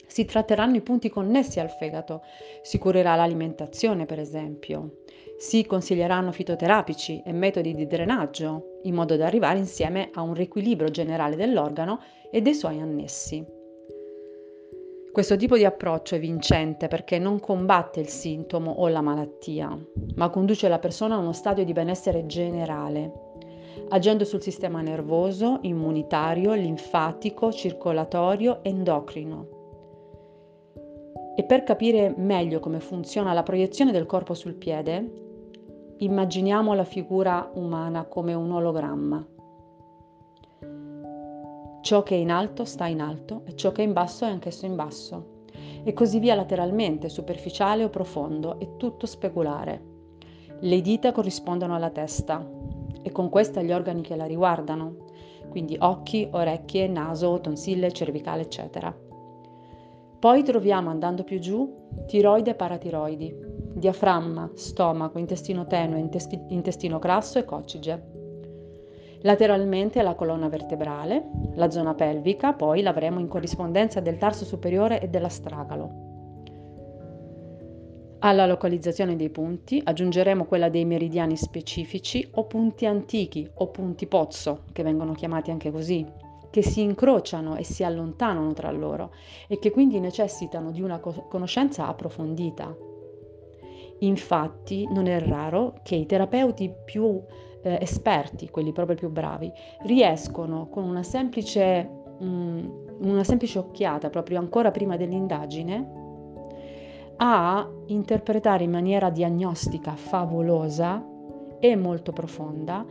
si 0.08 0.25
tratteranno 0.25 0.75
i 0.75 0.82
punti 0.82 1.10
connessi 1.10 1.60
al 1.60 1.70
fegato, 1.70 2.22
si 2.62 2.77
curerà 2.77 3.15
l'alimentazione 3.15 4.06
per 4.06 4.20
esempio, 4.20 5.01
si 5.38 5.65
consiglieranno 5.65 6.32
fitoterapici 6.32 7.22
e 7.25 7.34
metodi 7.34 7.74
di 7.74 7.88
drenaggio 7.88 8.80
in 8.84 8.94
modo 8.94 9.15
da 9.15 9.25
arrivare 9.25 9.60
insieme 9.60 10.10
a 10.13 10.22
un 10.22 10.34
riequilibrio 10.34 10.89
generale 10.89 11.36
dell'organo 11.36 12.00
e 12.32 12.42
dei 12.42 12.54
suoi 12.54 12.80
annessi. 12.80 13.46
Questo 15.12 15.38
tipo 15.38 15.56
di 15.56 15.63
approccio 15.63 16.15
è 16.15 16.20
vincente 16.20 16.89
perché 16.89 17.20
non 17.20 17.39
combatte 17.39 18.01
il 18.01 18.10
sintomo 18.10 18.72
o 18.72 18.89
la 18.89 19.00
malattia, 19.00 19.77
ma 20.15 20.30
conduce 20.30 20.68
la 20.68 20.77
persona 20.77 21.15
a 21.15 21.20
uno 21.20 21.32
stadio 21.32 21.63
di 21.63 21.72
benessere 21.72 22.25
generale, 22.25 23.25
agendo 23.89 24.25
sul 24.25 24.41
sistema 24.41 24.82
nervoso, 24.82 25.60
immunitario, 25.62 26.53
linfatico, 26.53 27.51
circolatorio, 27.51 28.63
endocrino. 28.63 29.48
E 31.36 31.44
per 31.44 31.63
capire 31.63 32.13
meglio 32.15 32.60
come 32.60 32.79
funziona 32.79 33.34
la 33.34 33.44
proiezione 33.44 33.91
del 33.91 34.05
corpo 34.05 34.34
sul 34.34 34.53
piede, 34.53 35.24
immaginiamo 35.98 36.74
la 36.74 36.84
figura 36.84 37.51
umana 37.55 38.05
come 38.05 38.34
un 38.34 38.51
ologramma. 38.51 39.27
Ciò 41.82 42.03
che 42.03 42.15
è 42.15 42.17
in 42.17 42.32
alto 42.32 42.65
sta 42.65 42.88
in 42.88 43.01
alto 43.01 43.44
e 43.46 43.55
ciò 43.55 43.72
che 43.72 43.84
è 43.84 43.86
in 43.86 43.94
basso 43.94 44.25
è 44.25 44.29
anch'esso 44.29 44.65
in 44.65 44.75
basso. 44.75 45.34
E 45.84 45.94
così 45.94 46.20
via 46.20 46.34
lateralmente, 46.34 47.10
superficiale 47.10 47.84
o 47.84 47.89
profondo, 47.89 48.60
è 48.60 48.77
tutto 48.77 49.05
speculare. 49.05 49.94
Le 50.62 50.82
dita 50.82 51.12
corrispondono 51.12 51.75
alla 51.75 51.91
testa 51.91 52.44
e 53.02 53.12
con 53.12 53.30
questa 53.30 53.62
gli 53.62 53.72
organi 53.72 54.02
che 54.02 54.16
la 54.16 54.25
riguardano, 54.25 54.96
quindi 55.50 55.75
occhi, 55.80 56.28
orecchie, 56.32 56.88
naso, 56.88 57.40
tonsille, 57.40 57.92
cervicale, 57.92 58.42
eccetera. 58.44 58.96
Poi 60.20 60.44
troviamo, 60.44 60.90
andando 60.90 61.24
più 61.24 61.40
giù, 61.40 61.72
tiroide 62.08 62.52
e 62.52 62.56
paratiroidi, 62.56 63.36
diaframma, 63.75 64.52
stomaco, 64.56 65.20
intestino 65.20 65.68
tenue, 65.68 66.10
intestino 66.50 67.00
grasso 67.00 67.38
e 67.38 67.46
coccige. 67.46 68.14
Lateralmente 69.22 70.02
la 70.02 70.16
colonna 70.16 70.50
vertebrale, 70.50 71.30
la 71.56 71.70
zona 71.70 71.94
pelvica, 71.94 72.54
poi 72.54 72.82
l'avremo 72.82 73.20
in 73.20 73.28
corrispondenza 73.28 74.00
del 74.00 74.18
tarso 74.18 74.46
superiore 74.46 75.00
e 75.00 75.08
dell'astragalo. 75.10 76.05
Alla 78.25 78.48
localizzazione 78.48 79.15
dei 79.15 79.29
punti 79.29 79.79
aggiungeremo 79.86 80.46
quella 80.46 80.67
dei 80.67 80.84
meridiani 80.84 81.38
specifici 81.38 82.27
o 82.32 82.46
punti 82.46 82.88
antichi 82.88 83.48
o 83.53 83.67
punti 83.67 84.08
pozzo, 84.08 84.63
che 84.74 84.82
vengono 84.82 85.13
chiamati 85.13 85.51
anche 85.51 85.70
così, 85.72 86.03
che 86.50 86.63
si 86.63 86.82
incrociano 86.82 87.55
e 87.55 87.63
si 87.63 87.84
allontanano 87.84 88.51
tra 88.53 88.72
loro 88.72 89.12
e 89.48 89.60
che 89.60 89.70
quindi 89.70 90.00
necessitano 90.00 90.72
di 90.72 90.82
una 90.82 90.98
conoscenza 90.98 91.86
approfondita. 91.86 92.75
Infatti 94.00 94.88
non 94.91 95.05
è 95.05 95.20
raro 95.20 95.75
che 95.84 95.94
i 95.94 96.08
terapeuti 96.08 96.74
più 96.84 97.22
eh, 97.62 97.77
esperti, 97.79 98.50
quelli 98.50 98.72
proprio 98.72 98.96
più 98.96 99.12
bravi, 99.12 99.51
riescono 99.84 100.67
con 100.67 100.84
una 100.84 101.03
semplice, 101.03 101.88
mh, 102.17 102.25
mm, 102.25 102.70
una 103.01 103.24
semplice 103.24 103.60
occhiata, 103.60 104.10
proprio 104.10 104.39
ancora 104.39 104.72
prima 104.72 104.98
dell'indagine, 104.98 106.05
a 107.17 107.69
interpretare 107.88 108.63
in 108.63 108.72
maniera 108.72 109.10
diagnostica 109.10 109.95
favolosa 109.95 111.03
e 111.60 111.75
molto 111.75 112.12
profonda 112.12 112.86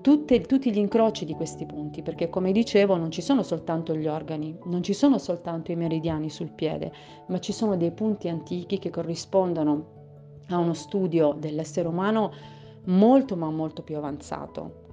tutte, 0.00 0.40
tutti 0.42 0.72
gli 0.72 0.78
incroci 0.78 1.24
di 1.24 1.34
questi 1.34 1.66
punti, 1.66 2.02
perché 2.02 2.28
come 2.28 2.52
dicevo 2.52 2.96
non 2.96 3.10
ci 3.10 3.20
sono 3.20 3.42
soltanto 3.42 3.94
gli 3.94 4.06
organi, 4.06 4.58
non 4.64 4.82
ci 4.82 4.94
sono 4.94 5.18
soltanto 5.18 5.72
i 5.72 5.76
meridiani 5.76 6.30
sul 6.30 6.50
piede, 6.50 6.92
ma 7.26 7.38
ci 7.40 7.52
sono 7.52 7.76
dei 7.76 7.90
punti 7.90 8.28
antichi 8.28 8.78
che 8.78 8.90
corrispondono 8.90 9.96
a 10.48 10.58
uno 10.58 10.74
studio 10.74 11.34
dell'essere 11.38 11.88
umano 11.88 12.32
molto 12.84 13.36
ma 13.36 13.50
molto 13.50 13.82
più 13.82 13.96
avanzato 13.96 14.86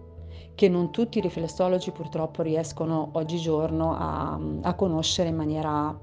che 0.54 0.68
non 0.68 0.92
tutti 0.92 1.18
i 1.18 1.22
riflessologi 1.22 1.92
purtroppo 1.92 2.42
riescono 2.42 3.10
oggigiorno 3.14 3.94
a, 3.94 4.40
a 4.62 4.74
conoscere 4.74 5.30
in 5.30 5.36
maniera 5.36 5.98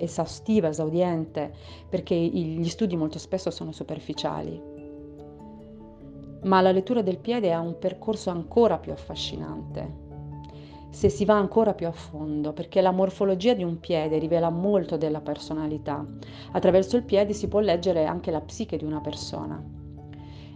esaustiva, 0.00 0.68
esaudiente, 0.68 1.52
perché 1.88 2.14
gli 2.14 2.68
studi 2.68 2.96
molto 2.96 3.18
spesso 3.18 3.50
sono 3.50 3.72
superficiali. 3.72 4.60
Ma 6.42 6.60
la 6.60 6.72
lettura 6.72 7.02
del 7.02 7.18
piede 7.18 7.52
ha 7.52 7.60
un 7.60 7.78
percorso 7.78 8.30
ancora 8.30 8.78
più 8.78 8.92
affascinante, 8.92 10.04
se 10.90 11.08
si 11.08 11.24
va 11.24 11.34
ancora 11.34 11.74
più 11.74 11.86
a 11.86 11.92
fondo, 11.92 12.52
perché 12.52 12.80
la 12.80 12.90
morfologia 12.90 13.52
di 13.52 13.62
un 13.62 13.80
piede 13.80 14.18
rivela 14.18 14.48
molto 14.48 14.96
della 14.96 15.20
personalità. 15.20 16.06
Attraverso 16.52 16.96
il 16.96 17.02
piede 17.02 17.32
si 17.32 17.48
può 17.48 17.60
leggere 17.60 18.04
anche 18.06 18.30
la 18.30 18.40
psiche 18.40 18.76
di 18.76 18.84
una 18.84 19.00
persona. 19.00 19.62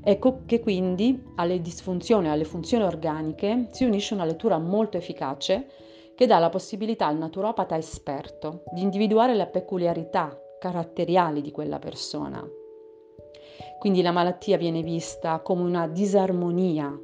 Ecco 0.03 0.43
che 0.47 0.61
quindi 0.61 1.23
alle 1.35 1.61
disfunzioni, 1.61 2.31
alle 2.31 2.45
funzioni 2.45 2.85
organiche 2.85 3.69
si 3.71 3.85
unisce 3.85 4.15
una 4.15 4.25
lettura 4.25 4.57
molto 4.57 4.97
efficace 4.97 5.67
che 6.21 6.27
dà 6.27 6.39
la 6.39 6.51
possibilità 6.51 7.07
al 7.07 7.17
naturopata 7.17 7.79
esperto 7.79 8.65
di 8.73 8.83
individuare 8.83 9.35
le 9.35 9.47
peculiarità 9.47 10.39
caratteriali 10.59 11.41
di 11.41 11.51
quella 11.51 11.79
persona. 11.79 12.47
Quindi 13.79 14.03
la 14.03 14.11
malattia 14.11 14.59
viene 14.59 14.83
vista 14.83 15.41
come 15.41 15.63
una 15.63 15.89
disarmonia 15.89 16.95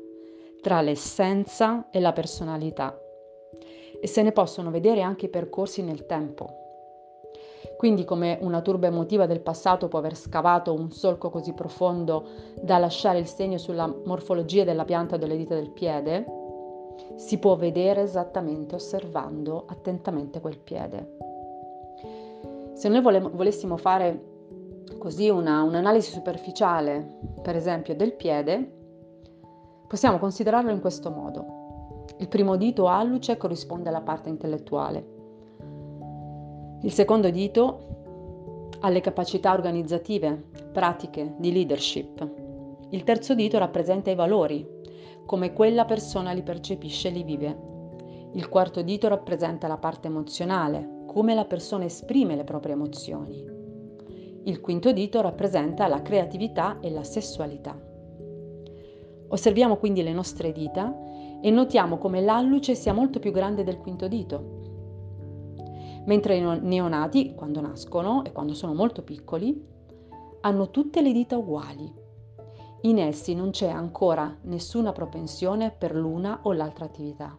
tra 0.60 0.82
l'essenza 0.82 1.88
e 1.88 1.98
la 1.98 2.12
personalità 2.12 3.00
e 3.98 4.06
se 4.06 4.20
ne 4.20 4.32
possono 4.32 4.70
vedere 4.70 5.00
anche 5.00 5.24
i 5.24 5.30
percorsi 5.30 5.82
nel 5.82 6.04
tempo. 6.04 6.50
Quindi 7.78 8.04
come 8.04 8.36
una 8.42 8.60
turba 8.60 8.88
emotiva 8.88 9.24
del 9.24 9.40
passato 9.40 9.88
può 9.88 9.98
aver 9.98 10.14
scavato 10.14 10.74
un 10.74 10.90
solco 10.90 11.30
così 11.30 11.54
profondo 11.54 12.28
da 12.60 12.76
lasciare 12.76 13.18
il 13.18 13.26
segno 13.26 13.56
sulla 13.56 13.86
morfologia 13.86 14.64
della 14.64 14.84
pianta 14.84 15.14
o 15.14 15.18
delle 15.18 15.38
dita 15.38 15.54
del 15.54 15.70
piede, 15.70 16.45
si 17.16 17.38
può 17.38 17.56
vedere 17.56 18.02
esattamente 18.02 18.74
osservando 18.74 19.64
attentamente 19.66 20.40
quel 20.40 20.58
piede. 20.58 21.14
Se 22.74 22.88
noi 22.88 23.00
vole- 23.00 23.20
volessimo 23.20 23.76
fare 23.76 24.34
così 24.98 25.28
una, 25.28 25.62
un'analisi 25.62 26.10
superficiale, 26.10 27.18
per 27.42 27.56
esempio, 27.56 27.94
del 27.94 28.14
piede, 28.14 28.72
possiamo 29.88 30.18
considerarlo 30.18 30.70
in 30.70 30.80
questo 30.80 31.10
modo. 31.10 32.04
Il 32.18 32.28
primo 32.28 32.56
dito 32.56 32.86
alluce 32.88 33.36
corrisponde 33.36 33.88
alla 33.88 34.00
parte 34.00 34.28
intellettuale. 34.28 35.14
Il 36.82 36.92
secondo 36.92 37.30
dito 37.30 37.94
alle 38.80 39.00
capacità 39.00 39.52
organizzative, 39.52 40.50
pratiche, 40.72 41.34
di 41.38 41.52
leadership. 41.52 42.44
Il 42.90 43.02
terzo 43.04 43.34
dito 43.34 43.58
rappresenta 43.58 44.10
i 44.10 44.14
valori, 44.14 44.66
come 45.26 45.52
quella 45.52 45.84
persona 45.84 46.32
li 46.32 46.42
percepisce 46.42 47.08
e 47.08 47.10
li 47.10 47.24
vive. 47.24 47.74
Il 48.32 48.48
quarto 48.48 48.82
dito 48.82 49.08
rappresenta 49.08 49.66
la 49.66 49.76
parte 49.76 50.06
emozionale, 50.06 51.04
come 51.06 51.34
la 51.34 51.44
persona 51.44 51.84
esprime 51.84 52.36
le 52.36 52.44
proprie 52.44 52.74
emozioni. 52.74 53.44
Il 54.44 54.60
quinto 54.60 54.92
dito 54.92 55.20
rappresenta 55.20 55.88
la 55.88 56.00
creatività 56.02 56.78
e 56.80 56.90
la 56.90 57.02
sessualità. 57.02 57.76
Osserviamo 59.28 59.76
quindi 59.76 60.02
le 60.02 60.12
nostre 60.12 60.52
dita 60.52 60.94
e 61.40 61.50
notiamo 61.50 61.98
come 61.98 62.20
l'alluce 62.20 62.76
sia 62.76 62.92
molto 62.92 63.18
più 63.18 63.32
grande 63.32 63.64
del 63.64 63.78
quinto 63.78 64.06
dito. 64.06 64.54
Mentre 66.04 66.36
i 66.36 66.60
neonati, 66.60 67.34
quando 67.34 67.60
nascono 67.60 68.24
e 68.24 68.30
quando 68.30 68.54
sono 68.54 68.74
molto 68.74 69.02
piccoli, 69.02 69.60
hanno 70.42 70.70
tutte 70.70 71.02
le 71.02 71.12
dita 71.12 71.36
uguali. 71.36 71.92
In 72.82 72.98
essi 72.98 73.34
non 73.34 73.50
c'è 73.50 73.68
ancora 73.68 74.36
nessuna 74.42 74.92
propensione 74.92 75.70
per 75.70 75.94
l'una 75.94 76.40
o 76.42 76.52
l'altra 76.52 76.84
attività. 76.84 77.36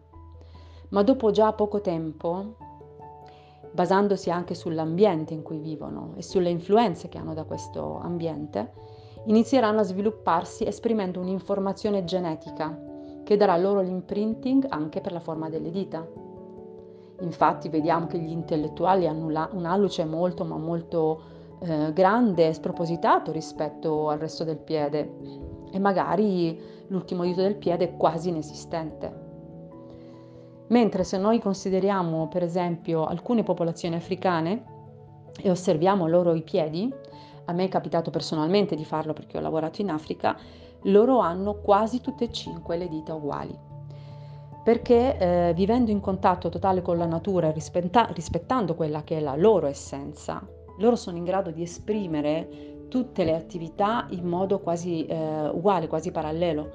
Ma 0.90 1.02
dopo 1.02 1.30
già 1.30 1.52
poco 1.52 1.80
tempo, 1.80 2.56
basandosi 3.70 4.30
anche 4.30 4.54
sull'ambiente 4.54 5.34
in 5.34 5.42
cui 5.42 5.58
vivono 5.58 6.12
e 6.16 6.22
sulle 6.22 6.50
influenze 6.50 7.08
che 7.08 7.18
hanno 7.18 7.34
da 7.34 7.44
questo 7.44 7.98
ambiente, 7.98 8.72
inizieranno 9.26 9.80
a 9.80 9.84
svilupparsi 9.84 10.64
esprimendo 10.64 11.20
un'informazione 11.20 12.04
genetica 12.04 12.76
che 13.22 13.36
darà 13.36 13.56
loro 13.56 13.80
l'imprinting 13.80 14.66
anche 14.68 15.00
per 15.00 15.12
la 15.12 15.20
forma 15.20 15.48
delle 15.48 15.70
dita. 15.70 16.06
Infatti 17.20 17.68
vediamo 17.68 18.06
che 18.06 18.18
gli 18.18 18.30
intellettuali 18.30 19.06
hanno 19.06 19.26
un 19.26 19.64
alluce 19.66 20.04
molto 20.04 20.44
ma 20.44 20.56
molto 20.56 21.20
eh, 21.60 21.92
grande 21.92 22.48
e 22.48 22.52
spropositato 22.52 23.32
rispetto 23.32 24.08
al 24.08 24.18
resto 24.18 24.44
del 24.44 24.58
piede 24.58 25.16
e 25.72 25.78
magari 25.78 26.60
l'ultimo 26.88 27.24
dito 27.24 27.42
del 27.42 27.56
piede 27.56 27.84
è 27.84 27.96
quasi 27.96 28.28
inesistente. 28.28 29.26
Mentre 30.68 31.04
se 31.04 31.16
noi 31.16 31.40
consideriamo 31.40 32.28
per 32.28 32.42
esempio 32.42 33.06
alcune 33.06 33.42
popolazioni 33.42 33.94
africane 33.94 34.64
e 35.40 35.50
osserviamo 35.50 36.06
loro 36.06 36.34
i 36.34 36.42
piedi, 36.42 36.92
a 37.46 37.52
me 37.52 37.64
è 37.64 37.68
capitato 37.68 38.10
personalmente 38.10 38.76
di 38.76 38.84
farlo 38.84 39.14
perché 39.14 39.38
ho 39.38 39.40
lavorato 39.40 39.80
in 39.80 39.90
Africa, 39.90 40.36
loro 40.82 41.18
hanno 41.18 41.60
quasi 41.60 42.00
tutte 42.00 42.24
e 42.24 42.32
cinque 42.32 42.76
le 42.76 42.88
dita 42.88 43.14
uguali. 43.14 43.56
Perché 44.62 45.16
eh, 45.16 45.52
vivendo 45.54 45.90
in 45.90 46.00
contatto 46.00 46.50
totale 46.50 46.82
con 46.82 46.98
la 46.98 47.06
natura 47.06 47.48
e 47.48 47.52
rispetta- 47.52 48.10
rispettando 48.12 48.74
quella 48.74 49.02
che 49.02 49.16
è 49.16 49.20
la 49.20 49.34
loro 49.34 49.66
essenza, 49.66 50.46
loro 50.78 50.96
sono 50.96 51.16
in 51.16 51.24
grado 51.24 51.50
di 51.50 51.62
esprimere 51.62 52.86
tutte 52.88 53.24
le 53.24 53.34
attività 53.34 54.06
in 54.10 54.26
modo 54.26 54.60
quasi 54.60 55.06
eh, 55.06 55.48
uguale, 55.48 55.88
quasi 55.88 56.10
parallelo, 56.10 56.70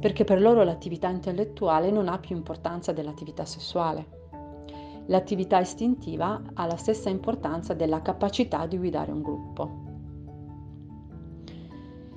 perché 0.00 0.24
per 0.24 0.40
loro 0.40 0.62
l'attività 0.62 1.08
intellettuale 1.08 1.90
non 1.90 2.08
ha 2.08 2.18
più 2.18 2.36
importanza 2.36 2.92
dell'attività 2.92 3.44
sessuale. 3.44 4.20
L'attività 5.06 5.58
istintiva 5.58 6.40
ha 6.54 6.66
la 6.66 6.76
stessa 6.76 7.08
importanza 7.08 7.74
della 7.74 8.02
capacità 8.02 8.66
di 8.66 8.78
guidare 8.78 9.10
un 9.10 9.22
gruppo. 9.22 9.80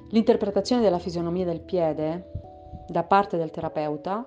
L'interpretazione 0.10 0.82
della 0.82 1.00
fisionomia 1.00 1.46
del 1.46 1.62
piede 1.62 2.32
da 2.88 3.04
parte 3.04 3.38
del 3.38 3.50
terapeuta 3.50 4.26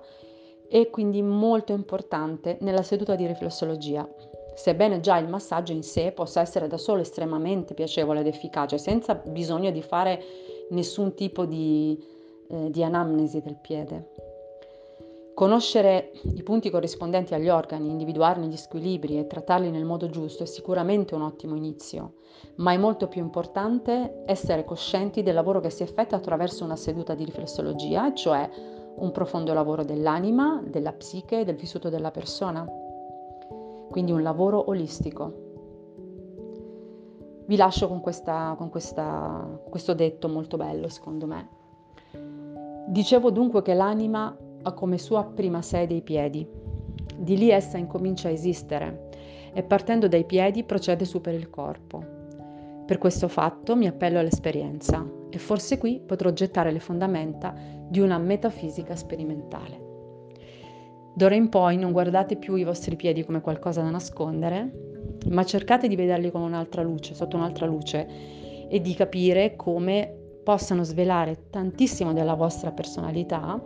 è 0.69 0.89
quindi 0.89 1.21
molto 1.21 1.73
importante 1.73 2.57
nella 2.61 2.83
seduta 2.83 3.15
di 3.15 3.25
riflessologia, 3.25 4.07
sebbene 4.59 4.99
già 4.99 5.17
il 5.17 5.29
massaggio 5.29 5.71
in 5.71 5.83
sé 5.83 6.11
possa 6.11 6.41
essere 6.41 6.67
da 6.67 6.75
solo 6.75 6.99
estremamente 6.99 7.73
piacevole 7.73 8.19
ed 8.19 8.27
efficace, 8.27 8.77
senza 8.77 9.15
bisogno 9.15 9.71
di 9.71 9.81
fare 9.81 10.21
nessun 10.71 11.13
tipo 11.13 11.45
di, 11.45 11.97
eh, 12.49 12.69
di 12.69 12.83
anamnesi 12.83 13.39
del 13.39 13.55
piede. 13.55 14.09
Conoscere 15.33 16.11
i 16.35 16.43
punti 16.43 16.69
corrispondenti 16.69 17.33
agli 17.33 17.47
organi, 17.47 17.87
individuarne 17.87 18.47
gli 18.47 18.57
squilibri 18.57 19.17
e 19.17 19.27
trattarli 19.27 19.71
nel 19.71 19.85
modo 19.85 20.09
giusto 20.09 20.43
è 20.43 20.45
sicuramente 20.45 21.15
un 21.15 21.21
ottimo 21.21 21.55
inizio, 21.55 22.15
ma 22.55 22.73
è 22.73 22.77
molto 22.77 23.07
più 23.07 23.21
importante 23.21 24.23
essere 24.25 24.65
coscienti 24.65 25.23
del 25.23 25.35
lavoro 25.35 25.61
che 25.61 25.69
si 25.69 25.83
effettua 25.83 26.17
attraverso 26.17 26.65
una 26.65 26.75
seduta 26.75 27.15
di 27.15 27.23
riflessologia, 27.23 28.13
cioè 28.13 28.49
un 28.95 29.11
profondo 29.13 29.53
lavoro 29.53 29.85
dell'anima, 29.85 30.61
della 30.65 30.91
psiche 30.91 31.39
e 31.39 31.45
del 31.45 31.55
vissuto 31.55 31.87
della 31.87 32.11
persona. 32.11 32.88
Quindi 33.89 34.11
un 34.11 34.21
lavoro 34.21 34.69
olistico. 34.69 35.47
Vi 37.45 37.55
lascio 37.55 37.87
con, 37.87 37.99
questa, 38.01 38.53
con 38.57 38.69
questa, 38.69 39.61
questo 39.69 39.93
detto 39.93 40.27
molto 40.29 40.57
bello, 40.57 40.87
secondo 40.87 41.25
me. 41.25 41.49
Dicevo 42.87 43.31
dunque 43.31 43.61
che 43.63 43.73
l'anima 43.73 44.35
ha 44.61 44.73
come 44.73 44.97
sua 44.97 45.23
prima 45.23 45.61
sede 45.61 45.95
i 45.95 46.01
piedi. 46.01 46.47
Di 47.17 47.37
lì 47.37 47.49
essa 47.49 47.77
incomincia 47.77 48.27
a 48.27 48.31
esistere 48.31 49.09
e 49.53 49.63
partendo 49.63 50.07
dai 50.07 50.25
piedi 50.25 50.63
procede 50.63 51.05
su 51.05 51.21
per 51.21 51.33
il 51.33 51.49
corpo. 51.49 52.17
Per 52.85 52.97
questo 52.97 53.27
fatto 53.27 53.75
mi 53.75 53.87
appello 53.87 54.19
all'esperienza 54.19 55.05
e 55.29 55.37
forse 55.37 55.77
qui 55.77 56.01
potrò 56.03 56.31
gettare 56.31 56.71
le 56.71 56.79
fondamenta 56.79 57.53
di 57.87 57.99
una 57.99 58.17
metafisica 58.17 58.95
sperimentale. 58.95 59.88
D'ora 61.19 61.35
in 61.35 61.49
poi 61.49 61.75
non 61.75 61.91
guardate 61.91 62.37
più 62.37 62.55
i 62.55 62.63
vostri 62.63 62.95
piedi 62.95 63.25
come 63.25 63.41
qualcosa 63.41 63.81
da 63.81 63.89
nascondere, 63.89 65.17
ma 65.27 65.43
cercate 65.43 65.89
di 65.89 65.97
vederli 65.97 66.31
con 66.31 66.39
un'altra 66.39 66.81
luce, 66.81 67.13
sotto 67.13 67.35
un'altra 67.35 67.65
luce 67.65 68.07
e 68.69 68.79
di 68.79 68.93
capire 68.93 69.57
come 69.57 70.15
possano 70.41 70.85
svelare 70.85 71.49
tantissimo 71.49 72.13
della 72.13 72.35
vostra 72.35 72.71
personalità, 72.71 73.61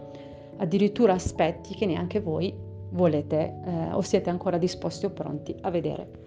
addirittura 0.57 1.13
aspetti 1.13 1.75
che 1.75 1.85
neanche 1.85 2.21
voi 2.21 2.51
volete 2.89 3.53
eh, 3.63 3.93
o 3.93 4.01
siete 4.01 4.31
ancora 4.31 4.57
disposti 4.57 5.05
o 5.05 5.11
pronti 5.11 5.55
a 5.61 5.69
vedere. 5.69 6.22